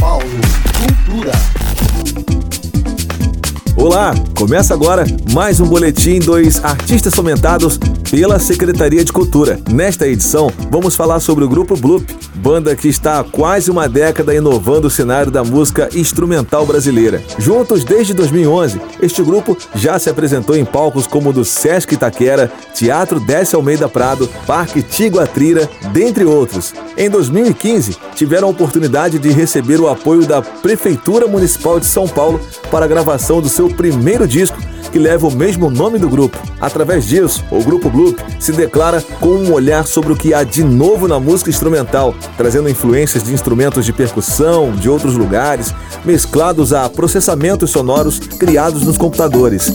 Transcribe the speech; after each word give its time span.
Paulo 0.00 0.24
Cultura. 0.78 1.32
Olá, 3.76 4.14
começa 4.36 4.74
agora 4.74 5.04
mais 5.32 5.60
um 5.60 5.66
boletim 5.66 6.18
dos 6.18 6.62
artistas 6.64 7.14
fomentados 7.14 7.78
pela 8.10 8.38
Secretaria 8.38 9.04
de 9.04 9.12
Cultura. 9.12 9.60
Nesta 9.70 10.06
edição, 10.06 10.50
vamos 10.70 10.96
falar 10.96 11.20
sobre 11.20 11.44
o 11.44 11.48
grupo 11.48 11.76
Bloop, 11.76 12.04
banda 12.36 12.74
que 12.74 12.88
está 12.88 13.20
há 13.20 13.24
quase 13.24 13.70
uma 13.70 13.86
década 13.88 14.34
inovando 14.34 14.86
o 14.86 14.90
cenário 14.90 15.30
da 15.30 15.44
música 15.44 15.90
instrumental 15.94 16.64
brasileira. 16.64 17.22
Juntos 17.38 17.84
desde 17.84 18.14
2011, 18.14 18.80
este 19.02 19.22
grupo 19.22 19.56
já 19.74 19.98
se 19.98 20.08
apresentou 20.08 20.56
em 20.56 20.64
palcos 20.64 21.06
como 21.06 21.30
o 21.30 21.32
do 21.32 21.44
Sesc 21.44 21.94
Itaquera, 21.94 22.50
Teatro 22.74 23.20
Décio 23.20 23.58
Almeida 23.58 23.88
Prado, 23.88 24.28
Parque 24.46 24.82
Tiguatrira, 24.82 25.68
dentre 25.92 26.24
outros. 26.24 26.72
Em 26.96 27.10
2015, 27.10 27.96
tiveram 28.14 28.48
a 28.48 28.50
oportunidade 28.50 29.18
de 29.18 29.30
receber 29.30 29.80
o 29.80 29.88
apoio 29.88 30.26
da 30.26 30.40
Prefeitura 30.40 31.26
Municipal 31.26 31.78
de 31.78 31.86
São 31.86 32.08
Paulo 32.08 32.40
para 32.70 32.86
a 32.86 32.88
gravação 32.88 33.42
do 33.42 33.48
seu 33.48 33.68
primeiro 33.68 34.26
disco 34.26 34.58
que 34.98 35.02
leva 35.02 35.28
o 35.28 35.30
mesmo 35.30 35.70
nome 35.70 35.96
do 35.96 36.08
grupo. 36.08 36.36
Através 36.60 37.06
disso, 37.06 37.44
o 37.52 37.62
grupo 37.62 37.88
Bloop 37.88 38.20
se 38.40 38.50
declara 38.50 39.00
com 39.20 39.28
um 39.28 39.52
olhar 39.52 39.86
sobre 39.86 40.12
o 40.12 40.16
que 40.16 40.34
há 40.34 40.42
de 40.42 40.64
novo 40.64 41.06
na 41.06 41.20
música 41.20 41.50
instrumental, 41.50 42.12
trazendo 42.36 42.68
influências 42.68 43.22
de 43.22 43.32
instrumentos 43.32 43.84
de 43.84 43.92
percussão 43.92 44.72
de 44.72 44.90
outros 44.90 45.14
lugares, 45.14 45.72
mesclados 46.04 46.72
a 46.72 46.88
processamentos 46.88 47.70
sonoros 47.70 48.18
criados 48.18 48.82
nos 48.82 48.98
computadores. 48.98 49.72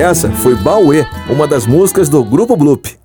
Essa 0.00 0.30
foi 0.30 0.54
Bauê, 0.54 1.04
uma 1.28 1.46
das 1.46 1.66
músicas 1.66 2.08
do 2.08 2.24
Grupo 2.24 2.56
Bloop. 2.56 2.98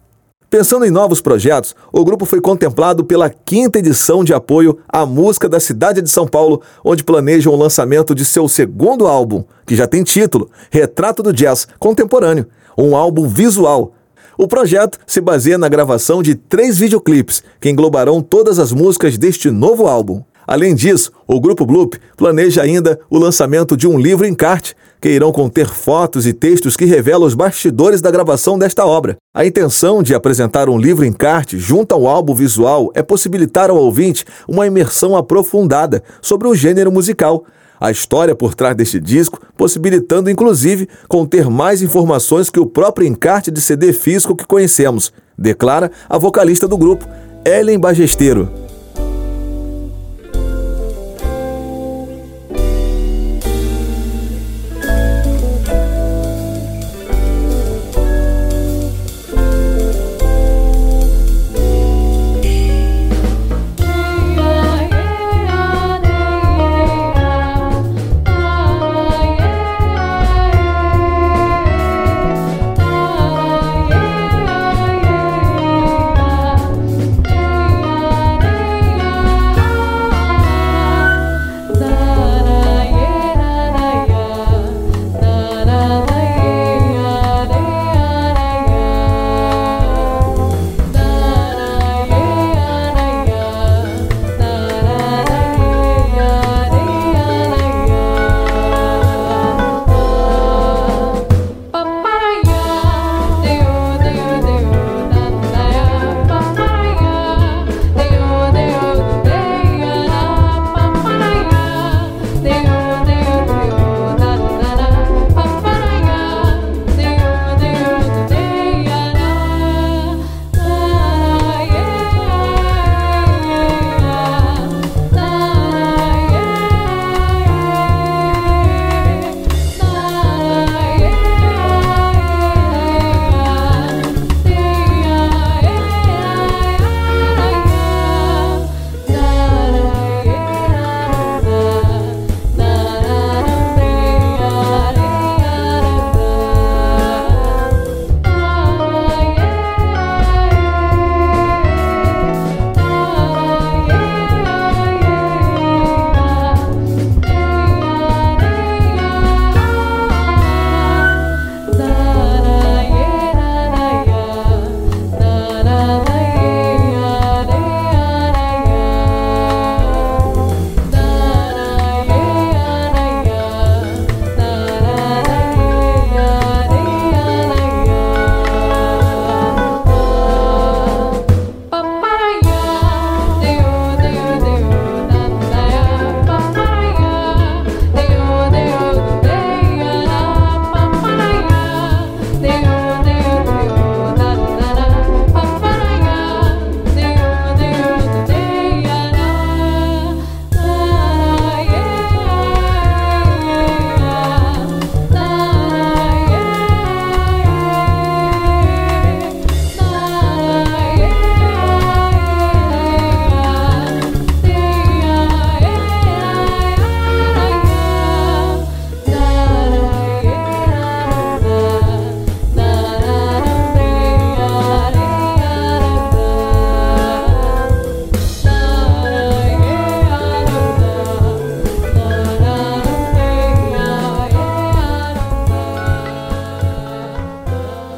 Pensando 0.50 0.86
em 0.86 0.90
novos 0.90 1.20
projetos, 1.20 1.76
o 1.92 2.06
grupo 2.06 2.24
foi 2.24 2.40
contemplado 2.40 3.04
pela 3.04 3.30
quinta 3.30 3.80
edição 3.80 4.24
de 4.24 4.34
apoio 4.34 4.80
à 4.88 5.06
música 5.06 5.50
da 5.50 5.60
cidade 5.60 6.02
de 6.02 6.10
São 6.10 6.26
Paulo, 6.26 6.62
onde 6.86 7.04
planejam 7.04 7.52
o 7.52 7.58
lançamento 7.58 8.16
de 8.16 8.24
seu 8.24 8.48
segundo 8.48 9.08
álbum, 9.08 9.44
que 9.68 9.76
já 9.76 9.86
tem 9.86 10.06
título 10.06 10.50
Retrato 10.72 11.22
do 11.22 11.34
Jazz 11.34 11.68
Contemporâneo, 11.80 12.48
um 12.78 12.96
álbum 12.96 13.28
visual. 13.28 13.92
O 14.38 14.48
projeto 14.48 14.98
se 15.06 15.20
baseia 15.20 15.58
na 15.58 15.68
gravação 15.68 16.24
de 16.24 16.34
três 16.34 16.78
videoclipes 16.78 17.44
que 17.60 17.70
englobarão 17.70 18.22
todas 18.22 18.58
as 18.58 18.72
músicas 18.72 19.18
deste 19.18 19.52
novo 19.52 19.86
álbum. 19.86 20.24
Além 20.48 20.76
disso, 20.76 21.12
o 21.28 21.42
Grupo 21.42 21.66
Bloop 21.66 21.98
planeja 22.16 22.62
ainda 22.62 23.00
o 23.10 23.18
lançamento 23.18 23.76
de 23.76 23.86
um 23.86 24.00
livro 24.00 24.26
encarte 24.26 24.76
que 25.06 25.10
irão 25.10 25.32
conter 25.32 25.68
fotos 25.68 26.26
e 26.26 26.34
textos 26.34 26.76
que 26.76 26.84
revelam 26.84 27.28
os 27.28 27.36
bastidores 27.36 28.02
da 28.02 28.10
gravação 28.10 28.58
desta 28.58 28.88
obra. 28.88 29.18
A 29.36 29.46
intenção 29.46 30.02
de 30.02 30.16
apresentar 30.16 30.68
um 30.68 30.80
livro 30.80 31.06
encarte 31.06 31.60
junto 31.60 31.94
ao 31.94 32.08
álbum 32.08 32.34
visual 32.34 32.90
é 32.96 33.04
possibilitar 33.04 33.70
ao 33.70 33.78
ouvinte 33.78 34.26
uma 34.48 34.66
imersão 34.66 35.16
aprofundada 35.16 36.02
sobre 36.24 36.48
o 36.48 36.56
gênero 36.56 36.92
musical, 36.92 37.46
a 37.80 37.92
história 37.92 38.34
por 38.34 38.56
trás 38.56 38.76
deste 38.76 39.00
disco, 39.00 39.40
possibilitando 39.56 40.28
inclusive 40.28 40.90
conter 41.08 41.52
mais 41.52 41.84
informações 41.84 42.50
que 42.50 42.60
o 42.60 42.66
próprio 42.66 43.08
encarte 43.08 43.52
de 43.52 43.62
CD 43.62 43.94
físico 43.94 44.36
que 44.36 44.48
conhecemos, 44.48 45.14
declara 45.38 45.92
a 46.10 46.18
vocalista 46.18 46.68
do 46.68 46.80
grupo, 46.80 47.08
Ellen 47.46 47.78
Bagesteiro. 47.78 48.65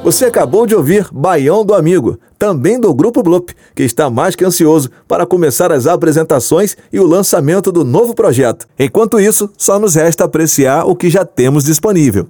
Você 0.07 0.23
acabou 0.23 0.65
de 0.65 0.73
ouvir 0.73 1.05
Baião 1.11 1.65
do 1.65 1.73
Amigo, 1.73 2.17
também 2.39 2.79
do 2.79 2.93
Grupo 2.93 3.21
Blup, 3.21 3.51
que 3.75 3.83
está 3.83 4.09
mais 4.09 4.37
que 4.37 4.45
ansioso 4.45 4.89
para 5.05 5.25
começar 5.25 5.69
as 5.69 5.85
apresentações 5.85 6.77
e 6.93 6.97
o 6.97 7.05
lançamento 7.05 7.73
do 7.73 7.83
novo 7.83 8.15
projeto. 8.15 8.65
Enquanto 8.79 9.19
isso, 9.19 9.49
só 9.57 9.77
nos 9.77 9.95
resta 9.95 10.23
apreciar 10.23 10.85
o 10.85 10.95
que 10.95 11.09
já 11.09 11.25
temos 11.25 11.65
disponível. 11.65 12.29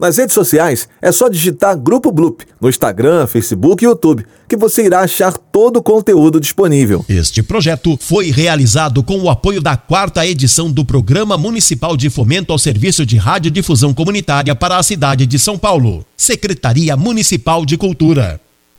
Nas 0.00 0.16
redes 0.16 0.32
sociais 0.32 0.88
é 1.02 1.12
só 1.12 1.28
digitar 1.28 1.76
Grupo 1.76 2.10
Bloop 2.10 2.46
no 2.58 2.70
Instagram, 2.70 3.26
Facebook 3.26 3.84
e 3.84 3.86
YouTube, 3.86 4.24
que 4.48 4.56
você 4.56 4.86
irá 4.86 5.00
achar 5.00 5.36
todo 5.36 5.76
o 5.76 5.82
conteúdo 5.82 6.40
disponível. 6.40 7.04
Este 7.06 7.42
projeto 7.42 7.98
foi 8.00 8.30
realizado 8.30 9.02
com 9.02 9.20
o 9.20 9.28
apoio 9.28 9.60
da 9.60 9.76
quarta 9.76 10.26
edição 10.26 10.72
do 10.72 10.86
Programa 10.86 11.36
Municipal 11.36 11.98
de 11.98 12.08
Fomento 12.08 12.50
ao 12.50 12.58
Serviço 12.58 13.04
de 13.04 13.18
Radiodifusão 13.18 13.92
Comunitária 13.92 14.54
para 14.54 14.78
a 14.78 14.82
cidade 14.82 15.26
de 15.26 15.38
São 15.38 15.58
Paulo. 15.58 16.02
Secretaria 16.16 16.96
Municipal 16.96 17.66
de 17.66 17.76
Cultura. 17.76 18.40